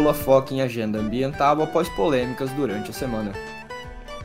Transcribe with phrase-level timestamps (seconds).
[0.00, 3.32] Lula foca em agenda ambiental após polêmicas durante a semana.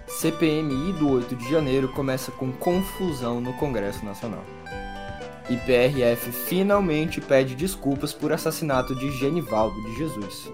[0.07, 4.41] CPMI do 8 de janeiro começa com confusão no Congresso Nacional.
[5.49, 10.49] E PRF finalmente pede desculpas por assassinato de Genivaldo de Jesus.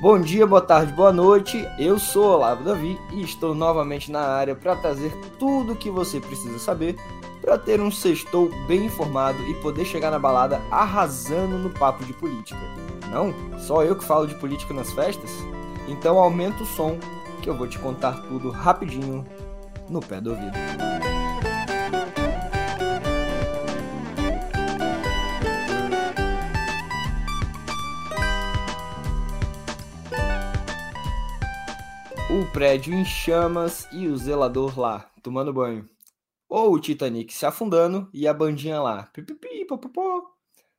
[0.00, 1.62] Bom dia, boa tarde, boa noite.
[1.78, 6.18] Eu sou Olavo Davi e estou novamente na área para trazer tudo o que você
[6.18, 6.96] precisa saber
[7.42, 12.14] para ter um sextou bem informado e poder chegar na balada arrasando no papo de
[12.14, 12.85] política.
[13.16, 13.32] Não?
[13.58, 15.30] Só eu que falo de política nas festas?
[15.88, 16.98] Então aumenta o som
[17.42, 19.26] que eu vou te contar tudo rapidinho
[19.88, 20.52] no pé do ouvido.
[32.28, 35.88] O prédio em chamas e o zelador lá, tomando banho.
[36.46, 39.04] Ou o Titanic se afundando e a bandinha lá.
[39.14, 40.35] Pipipi, popopó.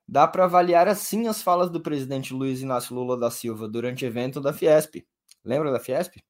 [0.08, 4.40] Dá para avaliar assim as falas do presidente Luiz Inácio Lula da Silva durante evento
[4.40, 5.06] da Fiesp.
[5.44, 6.24] Lembra da Fiesp?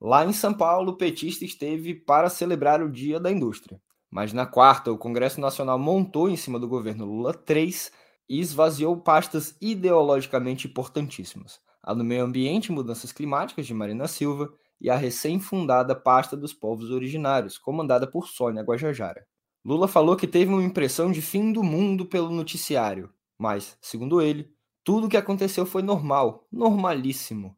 [0.00, 3.80] Lá em São Paulo, o petista esteve para celebrar o Dia da Indústria.
[4.10, 7.92] Mas na quarta, o Congresso Nacional montou em cima do governo Lula 3
[8.28, 11.60] e esvaziou pastas ideologicamente importantíssimas.
[11.80, 16.52] A do Meio Ambiente e Mudanças Climáticas, de Marina Silva, e a recém-fundada Pasta dos
[16.52, 19.24] Povos Originários, comandada por Sônia Guajajara.
[19.64, 24.50] Lula falou que teve uma impressão de fim do mundo pelo noticiário, mas, segundo ele,
[24.82, 27.54] tudo o que aconteceu foi normal, normalíssimo.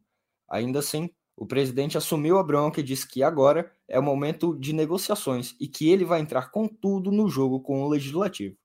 [0.49, 4.73] Ainda assim, o presidente assumiu a bronca e disse que agora é o momento de
[4.73, 8.57] negociações e que ele vai entrar com tudo no jogo com o legislativo.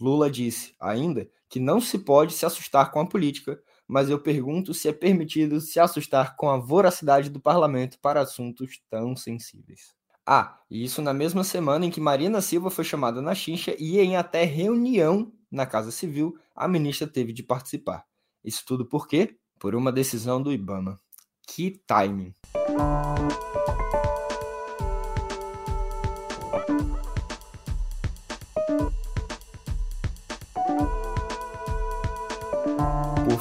[0.00, 4.72] Lula disse, ainda, que não se pode se assustar com a política, mas eu pergunto
[4.72, 9.99] se é permitido se assustar com a voracidade do parlamento para assuntos tão sensíveis.
[10.32, 13.98] Ah, e isso na mesma semana em que Marina Silva foi chamada na chincha e
[13.98, 18.04] em até reunião na Casa Civil a ministra teve de participar.
[18.44, 19.34] Isso tudo por quê?
[19.58, 21.00] Por uma decisão do Ibama.
[21.48, 22.32] Que timing!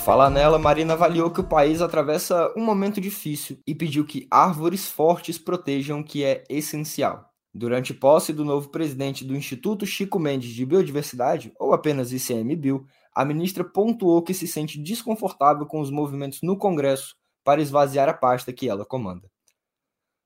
[0.09, 4.89] Falar nela, Marina avaliou que o país atravessa um momento difícil e pediu que árvores
[4.89, 7.29] fortes protejam o que é essencial.
[7.53, 13.23] Durante posse do novo presidente do Instituto Chico Mendes de Biodiversidade, ou apenas ICMBio, a
[13.23, 18.51] ministra pontuou que se sente desconfortável com os movimentos no Congresso para esvaziar a pasta
[18.51, 19.29] que ela comanda.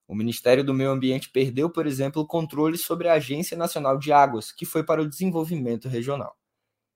[0.07, 4.13] O Ministério do Meio Ambiente perdeu, por exemplo, o controle sobre a Agência Nacional de
[4.13, 6.33] Águas, que foi para o desenvolvimento regional.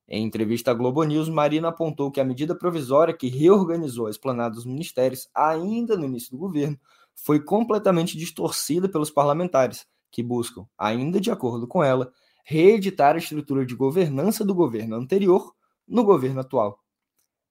[0.09, 4.56] Em entrevista à Globo News, Marina apontou que a medida provisória que reorganizou a esplanada
[4.56, 6.79] dos ministérios ainda no início do governo
[7.13, 12.09] foi completamente distorcida pelos parlamentares, que buscam, ainda de acordo com ela,
[12.45, 15.53] reeditar a estrutura de governança do governo anterior
[15.85, 16.79] no governo atual.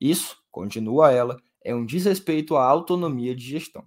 [0.00, 3.84] Isso, continua ela, é um desrespeito à autonomia de gestão.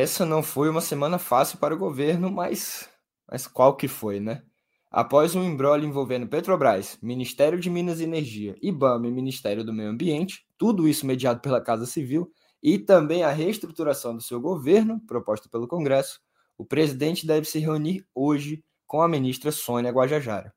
[0.00, 2.88] Essa não foi uma semana fácil para o governo, mas,
[3.30, 4.42] mas qual que foi, né?
[4.90, 9.90] Após um embrólio envolvendo Petrobras, Ministério de Minas e Energia, IBAMA e Ministério do Meio
[9.90, 15.48] Ambiente, tudo isso mediado pela Casa Civil, e também a reestruturação do seu governo, proposta
[15.48, 16.18] pelo Congresso,
[16.56, 20.52] o presidente deve se reunir hoje com a ministra Sônia Guajajara.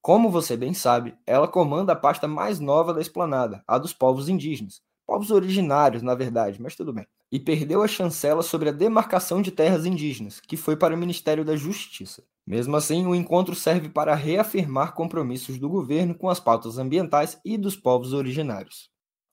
[0.00, 4.28] Como você bem sabe, ela comanda a pasta mais nova da esplanada, a dos povos
[4.28, 4.80] indígenas.
[5.04, 9.50] Povos originários, na verdade, mas tudo bem e perdeu a chancela sobre a demarcação de
[9.50, 12.22] terras indígenas, que foi para o Ministério da Justiça.
[12.46, 17.58] Mesmo assim, o encontro serve para reafirmar compromissos do governo com as pautas ambientais e
[17.58, 18.90] dos povos originários.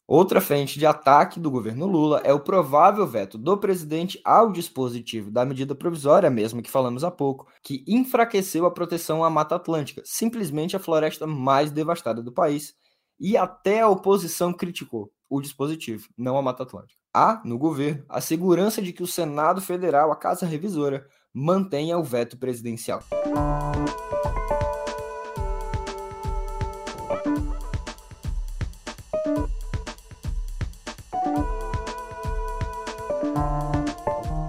[0.07, 5.31] Outra frente de ataque do governo Lula é o provável veto do presidente ao dispositivo
[5.31, 10.03] da medida provisória, mesmo que falamos há pouco, que enfraqueceu a proteção à Mata Atlântica,
[10.05, 12.75] simplesmente a floresta mais devastada do país,
[13.19, 17.04] e até a oposição criticou o dispositivo, não a Mata Atlântica.
[17.17, 22.03] Há, no governo, a segurança de que o Senado Federal, a Casa Revisora, mantenha o
[22.03, 23.01] veto presidencial.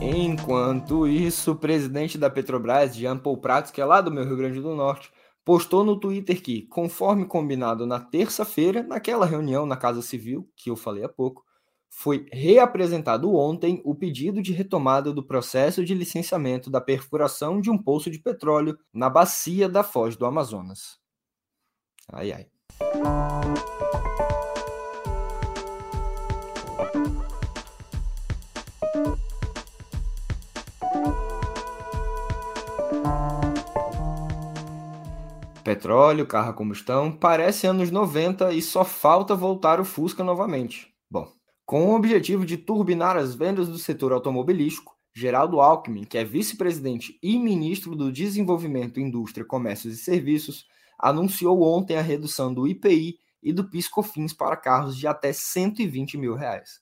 [0.01, 4.37] Enquanto isso, o presidente da Petrobras, Jean Paul Prats, que é lá do meu Rio
[4.37, 5.13] Grande do Norte,
[5.45, 10.75] postou no Twitter que, conforme combinado na terça-feira, naquela reunião na Casa Civil, que eu
[10.75, 11.46] falei há pouco,
[11.99, 17.79] foi reapresentado ontem o pedido de retomada do processo de licenciamento da perfuração de um
[17.79, 20.99] poço de petróleo na bacia da Foz do Amazonas.
[22.13, 22.47] Ai, ai.
[35.65, 40.96] Petróleo, carro a combustão, parece anos 90 e só falta voltar o Fusca novamente.
[41.67, 47.19] Com o objetivo de turbinar as vendas do setor automobilístico, Geraldo Alckmin, que é vice-presidente
[47.21, 50.65] e ministro do Desenvolvimento, Indústria, Comércios e Serviços,
[50.97, 56.37] anunciou ontem a redução do IPI e do PIS/COFINS para carros de até 120 mil
[56.37, 56.81] reais.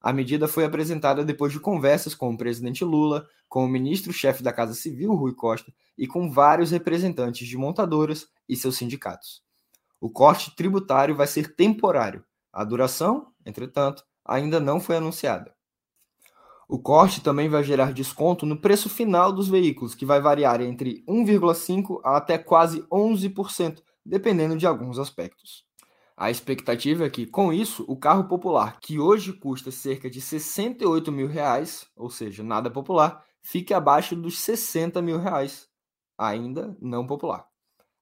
[0.00, 4.52] A medida foi apresentada depois de conversas com o presidente Lula, com o ministro-chefe da
[4.52, 9.44] Casa Civil, Rui Costa, e com vários representantes de montadoras e seus sindicatos.
[10.00, 12.24] O corte tributário vai ser temporário.
[12.52, 15.54] A duração, entretanto, ainda não foi anunciada.
[16.68, 21.04] O corte também vai gerar desconto no preço final dos veículos, que vai variar entre
[21.08, 25.64] 1,5% a até quase 11%, dependendo de alguns aspectos.
[26.16, 31.12] A expectativa é que, com isso, o carro popular, que hoje custa cerca de 68
[31.12, 35.68] mil reais, ou seja, nada popular, fique abaixo dos 60 mil reais,
[36.18, 37.46] ainda não popular.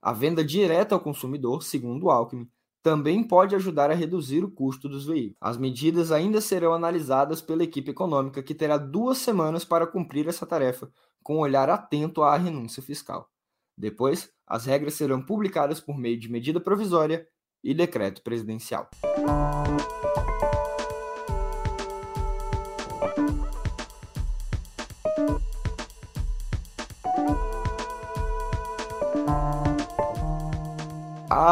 [0.01, 2.49] A venda direta ao consumidor, segundo Alckmin,
[2.85, 5.39] também pode ajudar a reduzir o custo dos veículos.
[5.41, 10.45] As medidas ainda serão analisadas pela equipe econômica, que terá duas semanas para cumprir essa
[10.45, 10.93] tarefa,
[11.23, 13.31] com um olhar atento à renúncia fiscal.
[13.75, 17.27] Depois, as regras serão publicadas por meio de medida provisória
[17.65, 18.91] e decreto presidencial.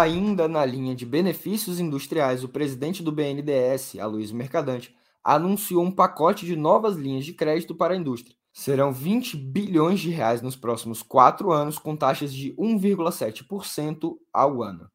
[0.03, 6.45] Ainda na linha de benefícios industriais, o presidente do BNDES, Aloysio Mercadante, anunciou um pacote
[6.45, 8.37] de novas linhas de crédito para a indústria.
[8.53, 14.91] Serão 20 bilhões de reais nos próximos quatro anos, com taxas de 1,7% ao ano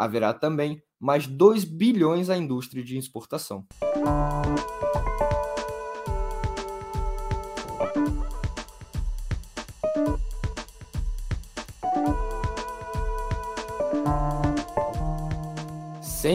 [0.00, 3.66] haverá também mais 2 bilhões à indústria de exportação.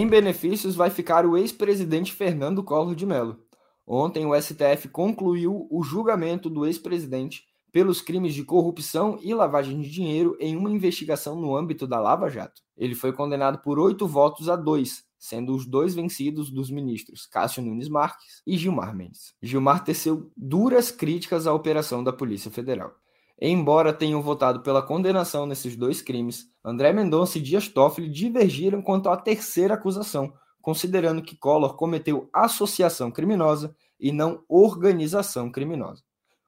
[0.05, 3.39] Sem benefícios vai ficar o ex-presidente Fernando Collor de Mello.
[3.87, 9.89] Ontem o STF concluiu o julgamento do ex-presidente pelos crimes de corrupção e lavagem de
[9.89, 12.61] dinheiro em uma investigação no âmbito da Lava Jato.
[12.77, 17.63] Ele foi condenado por oito votos a dois, sendo os dois vencidos dos ministros Cássio
[17.63, 19.33] Nunes Marques e Gilmar Mendes.
[19.41, 22.93] Gilmar teceu duras críticas à operação da Polícia Federal.
[23.39, 29.09] Embora tenham votado pela condenação nesses dois crimes, André Mendonça e Dias Toffoli divergiram quanto
[29.09, 36.01] à terceira acusação, considerando que Collor cometeu associação criminosa e não organização criminosa.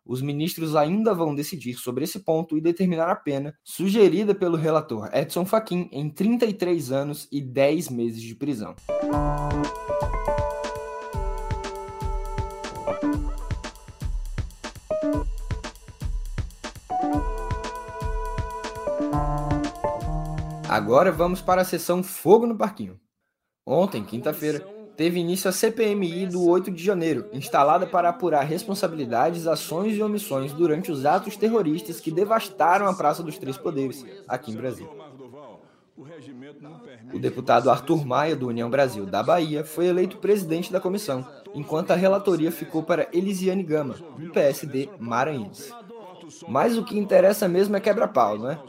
[0.06, 5.10] Os ministros ainda vão decidir sobre esse ponto e determinar a pena sugerida pelo relator
[5.14, 8.74] Edson Fachin em 33 anos e 10 meses de prisão.
[20.78, 23.00] Agora vamos para a sessão Fogo no Parquinho.
[23.66, 24.60] Ontem, quinta-feira,
[24.96, 30.54] teve início a CPMI do 8 de janeiro, instalada para apurar responsabilidades, ações e omissões
[30.54, 34.92] durante os atos terroristas que devastaram a Praça dos Três Poderes, aqui em Brasília.
[37.12, 41.90] O deputado Arthur Maia, do União Brasil da Bahia, foi eleito presidente da comissão, enquanto
[41.90, 45.74] a relatoria ficou para Elisiane Gama, do PSD Maranhense.
[46.48, 48.60] Mas o que interessa mesmo é quebra-pau, não é?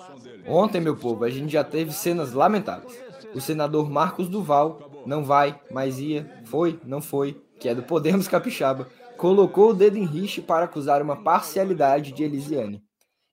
[0.49, 2.99] Ontem, meu povo, a gente já teve cenas lamentáveis.
[3.35, 8.26] O senador Marcos Duval não vai, mas ia, foi, não foi, que é do Podemos
[8.26, 8.88] Capixaba,
[9.19, 12.83] colocou o dedo em rixe para acusar uma parcialidade de Elisiane.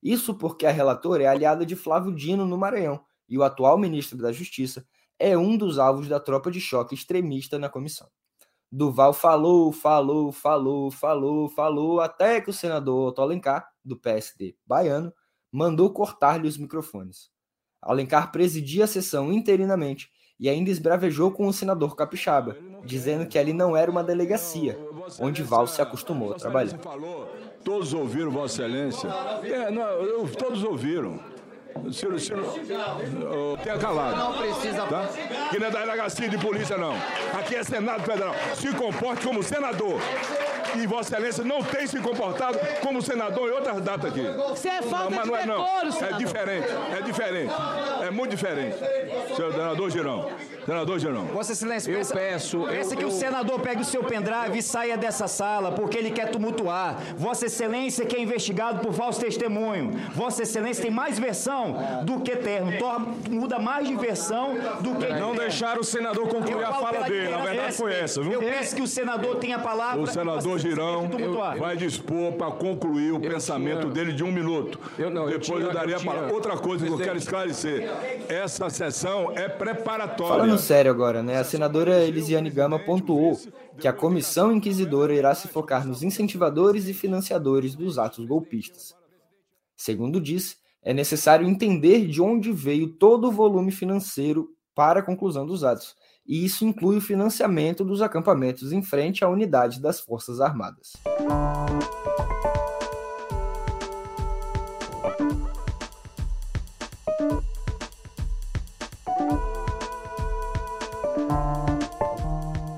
[0.03, 4.17] Isso porque a relatora é aliada de Flávio Dino no Maranhão e o atual ministro
[4.17, 4.85] da Justiça
[5.17, 8.09] é um dos alvos da tropa de choque extremista na comissão.
[8.69, 15.13] Duval falou, falou, falou, falou, falou, até que o senador Otto Alencar, do PSD baiano,
[15.55, 17.29] mandou cortar-lhe os microfones.
[17.81, 23.53] Alencar presidia a sessão interinamente e ainda esbravejou com o senador Capixaba, dizendo que ali
[23.53, 24.77] não era uma delegacia,
[25.17, 26.77] onde Val se acostumou a trabalhar.
[27.63, 29.07] Todos ouviram, Vossa Excelência?
[29.43, 31.17] É, não, eu, todos ouviram.
[31.91, 32.43] Ciro, Ciro,
[33.31, 34.17] oh, tenha calado.
[34.17, 34.85] Não precisa.
[34.87, 35.07] Tá?
[35.49, 36.93] Que não é da delegacia de polícia, não.
[37.37, 38.33] Aqui é Senado Federal.
[38.55, 39.99] Se comporte como senador.
[40.77, 44.21] E Vossa Excelência não tem se comportado como senador em outras datas aqui.
[44.49, 45.65] Você é falta não, mas não é, não.
[45.65, 46.67] É diferente,
[46.97, 47.53] é diferente.
[48.05, 48.75] É muito diferente.
[49.35, 50.29] Senador Girão.
[50.65, 51.25] Senador Girão.
[51.25, 54.57] Vossa Excelência, Eu peça, peço, peça eu- que eu- o senador pegue o seu pendrive
[54.57, 56.97] e saia dessa sala, porque ele quer tumultuar.
[57.15, 59.91] Vossa Excelência que é investigado por falso testemunho.
[60.13, 62.77] Vossa Excelência tem mais versão do que terno.
[62.79, 65.35] Torna, muda mais de versão do que de Não terno.
[65.35, 67.29] deixaram o senador concluir Eu a fala dele.
[67.29, 68.33] Na verdade foi essa, viu?
[68.33, 70.01] Eu peço que o senador tenha a palavra.
[70.01, 71.09] O senador Girão
[71.59, 74.79] vai dispor para concluir o pensamento tinha- dele de um minuto.
[74.97, 76.27] Eu não, eu Depois tinha- eu daria eu a palavra.
[76.27, 77.89] tinha- Outra coisa que eu quero esclarecer:
[78.29, 80.35] essa sessão é preparatória.
[80.43, 81.37] Falando sério agora, né?
[81.37, 83.39] A senadora Elisiane Gama pontuou
[83.77, 88.95] que a comissão inquisidora irá se focar nos incentivadores e financiadores dos atos golpistas.
[89.75, 95.45] Segundo disse, é necessário entender de onde veio todo o volume financeiro para a conclusão
[95.45, 95.95] dos atos,
[96.25, 100.93] e isso inclui o financiamento dos acampamentos em frente à unidade das Forças Armadas.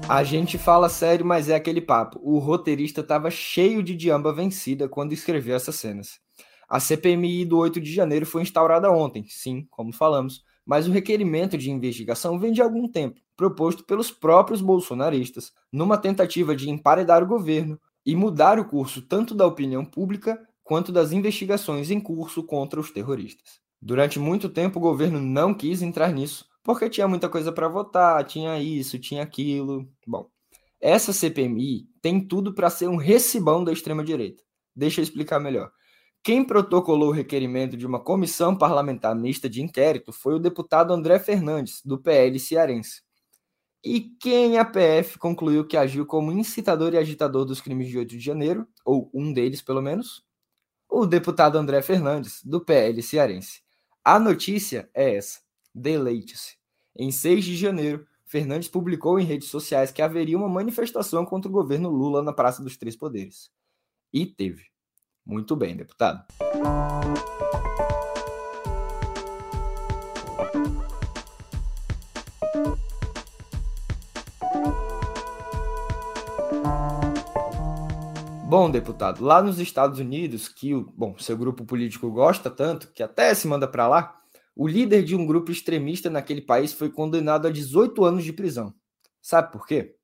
[0.10, 2.18] A gente fala sério, mas é aquele papo.
[2.24, 6.20] O roteirista estava cheio de diamba vencida quando escreveu essas cenas.
[6.70, 11.57] A CPMI do 8 de janeiro foi instaurada ontem, sim, como falamos, mas o requerimento
[11.57, 17.27] de investigação vem de algum tempo, proposto pelos próprios bolsonaristas, numa tentativa de emparedar o
[17.27, 22.81] governo e mudar o curso tanto da opinião pública quanto das investigações em curso contra
[22.81, 23.62] os terroristas.
[23.81, 28.25] Durante muito tempo, o governo não quis entrar nisso, porque tinha muita coisa para votar,
[28.25, 29.88] tinha isso, tinha aquilo.
[30.05, 30.27] Bom,
[30.81, 34.43] essa CPMI tem tudo para ser um recibão da extrema-direita.
[34.75, 35.71] Deixa eu explicar melhor.
[36.27, 41.19] Quem protocolou o requerimento de uma comissão parlamentar mista de inquérito foi o deputado André
[41.19, 43.01] Fernandes, do PL cearense.
[43.81, 48.10] E quem a PF concluiu que agiu como incitador e agitador dos crimes de 8
[48.10, 50.22] de janeiro, ou um deles pelo menos?
[50.89, 53.62] O deputado André Fernandes, do PL cearense.
[54.03, 55.39] A notícia é essa:
[55.74, 56.57] deleite-se.
[56.93, 61.53] Em 6 de janeiro, Fernandes publicou em redes sociais que haveria uma manifestação contra o
[61.53, 63.50] governo Lula na Praça dos Três Poderes.
[64.12, 64.75] E teve.
[65.27, 66.24] Muito bem, deputado.
[78.50, 83.03] Bom, deputado, lá nos Estados Unidos, que o bom, seu grupo político gosta tanto, que
[83.03, 84.15] até se manda para lá,
[84.55, 88.74] o líder de um grupo extremista naquele país foi condenado a 18 anos de prisão.
[89.22, 89.98] Sabe por quê?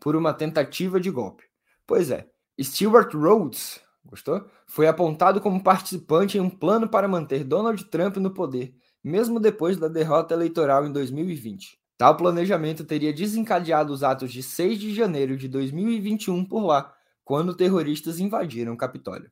[0.00, 1.44] Por uma tentativa de golpe.
[1.86, 2.26] Pois é,
[2.58, 3.78] Stewart Rhodes,
[4.08, 4.46] gostou?
[4.66, 8.74] Foi apontado como participante em um plano para manter Donald Trump no poder,
[9.04, 11.78] mesmo depois da derrota eleitoral em 2020.
[11.96, 17.54] Tal planejamento teria desencadeado os atos de 6 de janeiro de 2021 por lá, quando
[17.54, 19.30] terroristas invadiram o Capitólio.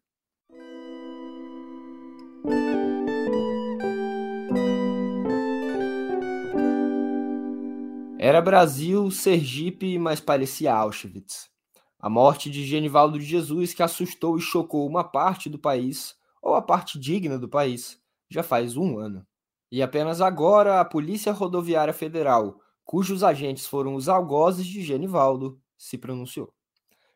[8.18, 11.55] Era Brasil, Sergipe, mas parecia Auschwitz.
[12.06, 16.54] A morte de Genivaldo de Jesus, que assustou e chocou uma parte do país, ou
[16.54, 19.26] a parte digna do país, já faz um ano.
[19.72, 25.98] E apenas agora a Polícia Rodoviária Federal, cujos agentes foram os algozes de Genivaldo, se
[25.98, 26.54] pronunciou.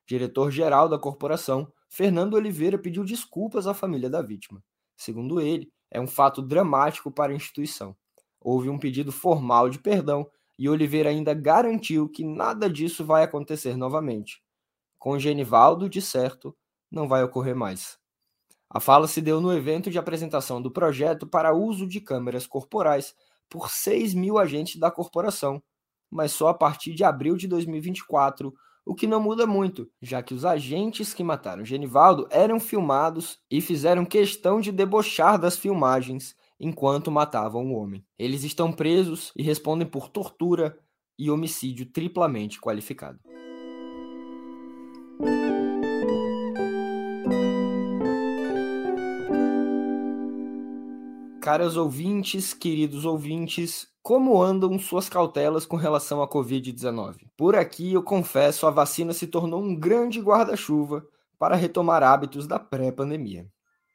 [0.09, 4.61] Diretor-geral da corporação, Fernando Oliveira pediu desculpas à família da vítima.
[4.97, 7.94] Segundo ele, é um fato dramático para a instituição.
[8.40, 10.28] Houve um pedido formal de perdão
[10.59, 14.42] e Oliveira ainda garantiu que nada disso vai acontecer novamente.
[15.00, 16.54] Com Genivaldo, de certo,
[16.90, 17.99] não vai ocorrer mais.
[18.69, 23.14] A fala se deu no evento de apresentação do projeto para uso de câmeras corporais
[23.49, 25.61] por 6 mil agentes da corporação,
[26.11, 28.52] mas só a partir de abril de 2024,
[28.85, 33.62] o que não muda muito, já que os agentes que mataram Genivaldo eram filmados e
[33.62, 38.04] fizeram questão de debochar das filmagens enquanto matavam o homem.
[38.19, 40.78] Eles estão presos e respondem por tortura
[41.19, 43.19] e homicídio triplamente qualificado.
[51.41, 57.27] Caros ouvintes, queridos ouvintes, como andam suas cautelas com relação à Covid-19?
[57.37, 61.05] Por aqui, eu confesso, a vacina se tornou um grande guarda-chuva
[61.39, 63.50] para retomar hábitos da pré-pandemia.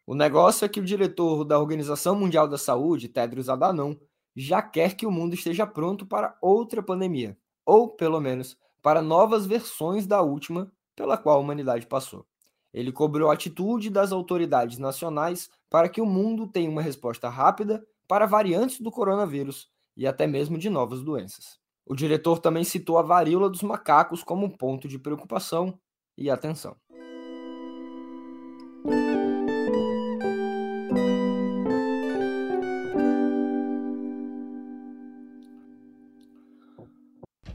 [0.05, 3.95] O negócio é que o diretor da Organização Mundial da Saúde, Tedros Adhanom,
[4.35, 9.45] já quer que o mundo esteja pronto para outra pandemia, ou, pelo menos, para novas
[9.45, 12.25] versões da última pela qual a humanidade passou.
[12.73, 17.85] Ele cobrou a atitude das autoridades nacionais para que o mundo tenha uma resposta rápida
[18.07, 21.57] para variantes do coronavírus e até mesmo de novas doenças.
[21.85, 25.79] O diretor também citou a varíola dos macacos como um ponto de preocupação
[26.17, 26.75] e atenção.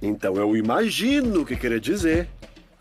[0.02, 2.28] Então eu imagino o que querer dizer.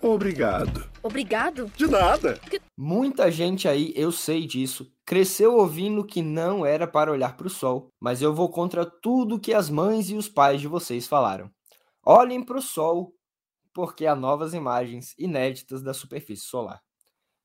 [0.01, 0.89] Obrigado.
[1.03, 1.65] Obrigado?
[1.75, 2.39] De nada.
[2.77, 7.49] Muita gente aí, eu sei disso, cresceu ouvindo que não era para olhar para o
[7.49, 11.51] sol, mas eu vou contra tudo que as mães e os pais de vocês falaram.
[12.05, 13.13] Olhem para o sol,
[13.73, 16.81] porque há novas imagens inéditas da superfície solar.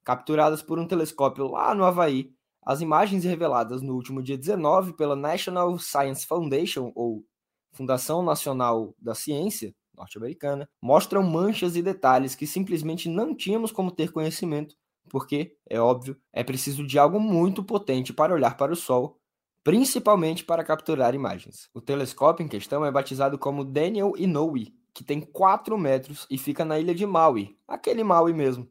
[0.04, 2.30] Capturadas por um telescópio lá no Havaí,
[2.64, 7.24] as imagens reveladas no último dia 19 pela National Science Foundation, ou
[7.72, 14.12] Fundação Nacional da Ciência norte-americana, mostram manchas e detalhes que simplesmente não tínhamos como ter
[14.12, 14.76] conhecimento,
[15.08, 19.18] porque, é óbvio, é preciso de algo muito potente para olhar para o Sol,
[19.62, 21.68] principalmente para capturar imagens.
[21.72, 26.64] O telescópio em questão é batizado como Daniel Inouye, que tem 4 metros e fica
[26.64, 28.68] na ilha de Maui, aquele Maui mesmo.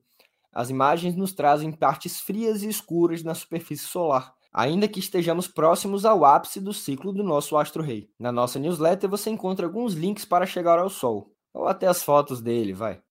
[0.52, 6.06] As imagens nos trazem partes frias e escuras na superfície solar, ainda que estejamos próximos
[6.06, 8.10] ao ápice do ciclo do nosso astro-rei.
[8.20, 12.40] Na nossa newsletter você encontra alguns links para chegar ao Sol, ou até as fotos
[12.42, 13.02] dele, vai.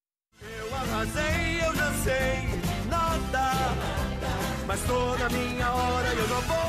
[0.40, 3.50] Eu arrasei, eu já sei de nada,
[4.66, 6.62] mas tô na minha hora e eu não vou.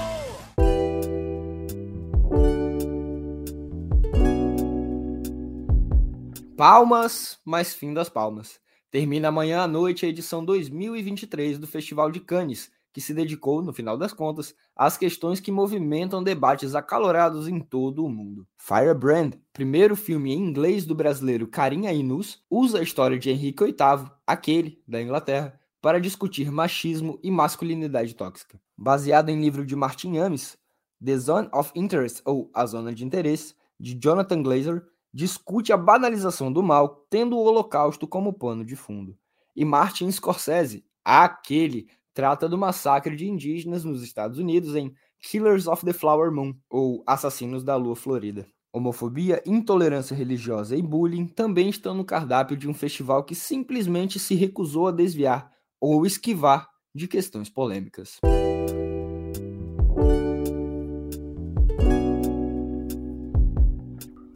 [6.58, 8.60] Palmas, mas fim das palmas.
[8.90, 13.74] Termina amanhã à noite a edição 2023 do Festival de Cannes, que se dedicou, no
[13.74, 18.48] final das contas, às questões que movimentam debates acalorados em todo o mundo.
[18.56, 24.12] Firebrand, primeiro filme em inglês do brasileiro Karim Ainus, usa a história de Henrique VIII,
[24.28, 28.62] aquele da Inglaterra, para discutir machismo e masculinidade tóxica.
[28.78, 30.56] Baseado em livro de Martin Amis,
[31.04, 34.84] The Zone of Interest, ou A Zona de Interesse, de Jonathan Glazer,
[35.14, 39.18] discute a banalização do mal, tendo o Holocausto como pano de fundo.
[39.56, 45.86] E Martin Scorsese, aquele, trata do massacre de indígenas nos Estados Unidos em Killers of
[45.86, 48.46] the Flower Moon, ou Assassinos da Lua Florida.
[48.72, 54.34] Homofobia, intolerância religiosa e bullying também estão no cardápio de um festival que simplesmente se
[54.36, 58.20] recusou a desviar ou esquivar de questões polêmicas.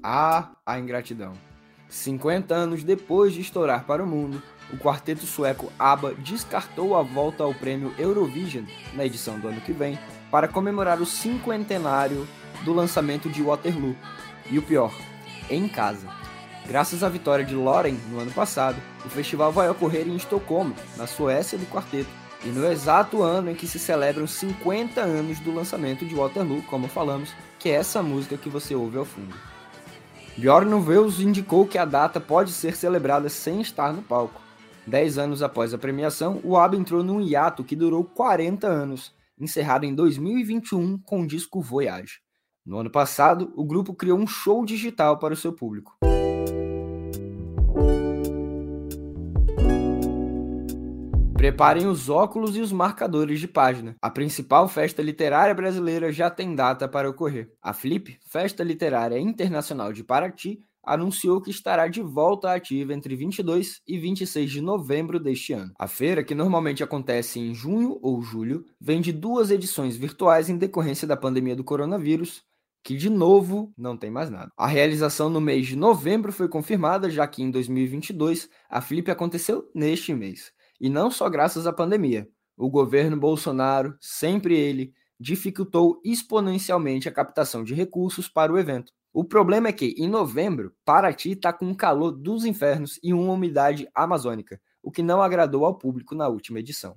[0.04, 1.34] Ah, a ingratidão.
[1.90, 7.44] 50 anos depois de estourar para o mundo, o quarteto sueco ABBA descartou a volta
[7.44, 9.98] ao prêmio Eurovision na edição do ano que vem
[10.30, 12.28] para comemorar o cinquentenário
[12.66, 13.96] do lançamento de Waterloo.
[14.50, 14.94] E o pior,
[15.50, 16.08] em casa.
[16.68, 21.08] Graças à vitória de Loren no ano passado, o festival vai ocorrer em Estocolmo, na
[21.08, 22.10] Suécia do quarteto,
[22.44, 26.88] e no exato ano em que se celebram 50 anos do lançamento de Waterloo, como
[26.90, 29.34] falamos, que é essa música que você ouve ao fundo.
[30.38, 34.40] Bjorn Ulvaeus indicou que a data pode ser celebrada sem estar no palco.
[34.86, 39.84] Dez anos após a premiação, o ABBA entrou num hiato que durou 40 anos, encerrado
[39.84, 42.20] em 2021 com o disco Voyage.
[42.64, 45.98] No ano passado, o grupo criou um show digital para o seu público.
[51.48, 53.96] Preparem os óculos e os marcadores de página.
[54.02, 57.50] A principal festa literária brasileira já tem data para ocorrer.
[57.62, 63.80] A Flip, Festa Literária Internacional de Paraty, anunciou que estará de volta ativa entre 22
[63.88, 65.72] e 26 de novembro deste ano.
[65.80, 70.58] A feira, que normalmente acontece em junho ou julho, vem de duas edições virtuais em
[70.58, 72.44] decorrência da pandemia do coronavírus,
[72.84, 74.52] que de novo não tem mais nada.
[74.58, 79.72] A realização no mês de novembro foi confirmada, já que em 2022 a Flip aconteceu
[79.74, 80.52] neste mês.
[80.80, 82.28] E não só graças à pandemia.
[82.56, 88.94] O governo Bolsonaro, sempre ele, dificultou exponencialmente a captação de recursos para o evento.
[89.12, 93.34] O problema é que, em novembro, Paraty está com um calor dos infernos e uma
[93.34, 96.96] umidade amazônica, o que não agradou ao público na última edição.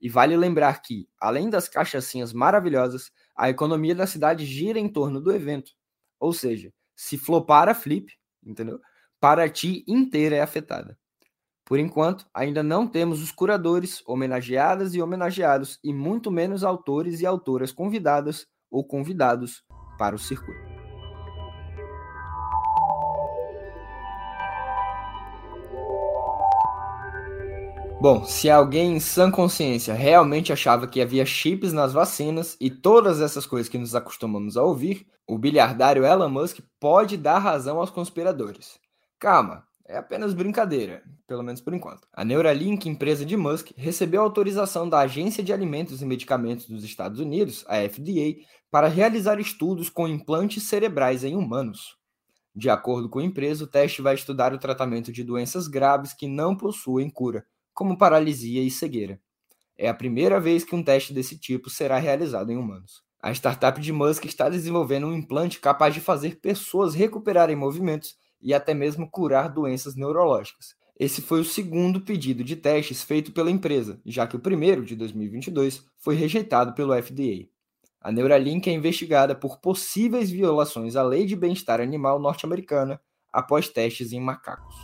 [0.00, 5.20] E vale lembrar que, além das cachaçinhas maravilhosas, a economia da cidade gira em torno
[5.20, 5.72] do evento.
[6.18, 8.12] Ou seja, se flopar a flip,
[8.42, 8.80] entendeu?
[9.20, 10.98] Paraty inteira é afetada.
[11.70, 17.26] Por enquanto, ainda não temos os curadores, homenageadas e homenageados, e muito menos autores e
[17.26, 19.62] autoras convidadas ou convidados
[19.96, 20.68] para o circuito.
[28.00, 33.20] Bom, se alguém em sã consciência realmente achava que havia chips nas vacinas e todas
[33.20, 37.90] essas coisas que nos acostumamos a ouvir, o bilhardário Elon Musk pode dar razão aos
[37.90, 38.80] conspiradores.
[39.20, 42.06] Calma, é apenas brincadeira, pelo menos por enquanto.
[42.12, 47.18] A Neuralink, empresa de Musk, recebeu autorização da Agência de Alimentos e Medicamentos dos Estados
[47.18, 51.96] Unidos, a FDA, para realizar estudos com implantes cerebrais em humanos.
[52.54, 56.28] De acordo com a empresa, o teste vai estudar o tratamento de doenças graves que
[56.28, 59.20] não possuem cura, como paralisia e cegueira.
[59.76, 63.02] É a primeira vez que um teste desse tipo será realizado em humanos.
[63.20, 68.54] A startup de Musk está desenvolvendo um implante capaz de fazer pessoas recuperarem movimentos e
[68.54, 70.74] até mesmo curar doenças neurológicas.
[70.98, 74.94] Esse foi o segundo pedido de testes feito pela empresa, já que o primeiro, de
[74.94, 77.48] 2022, foi rejeitado pelo FDA.
[78.02, 83.00] A Neuralink é investigada por possíveis violações à lei de bem-estar animal norte-americana
[83.32, 84.74] após testes em macacos.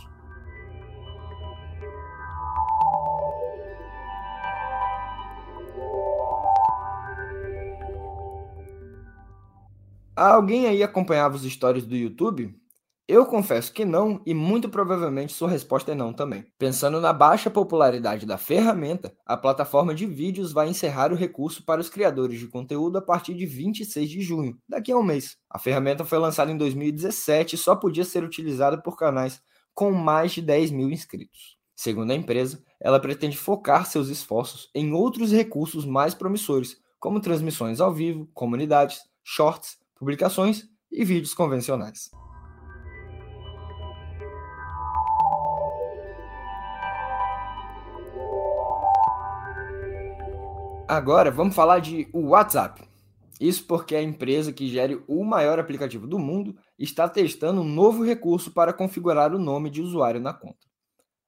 [10.15, 12.59] Alguém aí acompanhava os stories do YouTube?
[13.07, 16.45] Eu confesso que não, e muito provavelmente sua resposta é não também.
[16.59, 21.79] Pensando na baixa popularidade da ferramenta, a plataforma de vídeos vai encerrar o recurso para
[21.79, 25.37] os criadores de conteúdo a partir de 26 de junho, daqui a um mês.
[25.49, 29.41] A ferramenta foi lançada em 2017 e só podia ser utilizada por canais
[29.73, 31.57] com mais de 10 mil inscritos.
[31.73, 37.79] Segundo a empresa, ela pretende focar seus esforços em outros recursos mais promissores, como transmissões
[37.79, 42.09] ao vivo, comunidades, shorts publicações e vídeos convencionais.
[50.87, 52.81] Agora vamos falar de WhatsApp.
[53.41, 58.05] Isso porque a empresa que gere o maior aplicativo do mundo está testando um novo
[58.05, 60.65] recurso para configurar o nome de usuário na conta.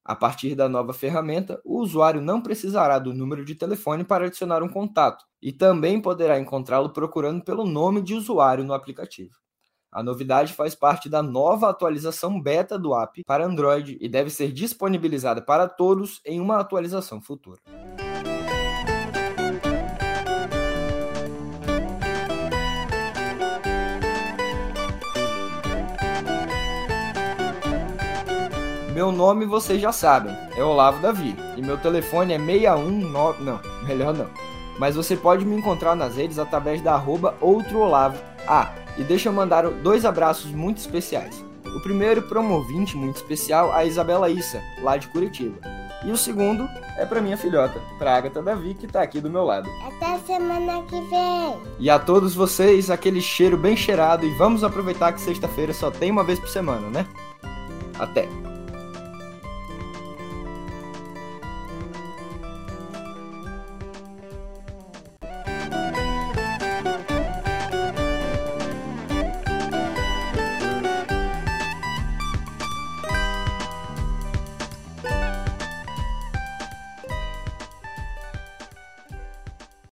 [0.05, 4.63] A partir da nova ferramenta, o usuário não precisará do número de telefone para adicionar
[4.63, 9.35] um contato e também poderá encontrá-lo procurando pelo nome de usuário no aplicativo.
[9.91, 14.53] A novidade faz parte da nova atualização beta do app para Android e deve ser
[14.53, 17.59] disponibilizada para todos em uma atualização futura.
[28.99, 31.33] Meu nome vocês já sabem, é Olavo Davi.
[31.55, 33.41] E meu telefone é 619.
[33.41, 33.57] Não,
[33.87, 34.27] melhor não.
[34.77, 38.21] Mas você pode me encontrar nas redes através da arroba outroolavo.
[38.45, 41.45] Ah, e deixa eu mandar dois abraços muito especiais.
[41.65, 45.55] O primeiro para um ouvinte muito especial, a Isabela Issa, lá de Curitiba.
[46.03, 49.45] E o segundo é para minha filhota, para Agatha Davi, que está aqui do meu
[49.45, 49.69] lado.
[49.87, 51.55] Até semana que vem.
[51.79, 56.11] E a todos vocês, aquele cheiro bem cheirado e vamos aproveitar que sexta-feira só tem
[56.11, 57.07] uma vez por semana, né?
[57.97, 58.48] Até!